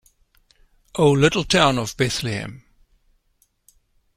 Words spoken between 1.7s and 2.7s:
of Bethlehem.